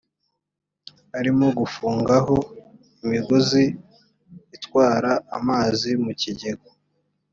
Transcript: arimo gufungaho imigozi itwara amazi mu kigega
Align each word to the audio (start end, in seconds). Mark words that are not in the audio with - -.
arimo 1.19 1.47
gufungaho 1.59 2.35
imigozi 3.03 3.63
itwara 4.57 5.11
amazi 5.37 5.89
mu 6.03 6.11
kigega 6.21 6.69